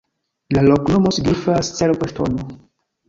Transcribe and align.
La 0.57 0.63
loknomo 0.67 1.13
signifas: 1.17 1.71
cervo-ŝtono. 1.83 2.49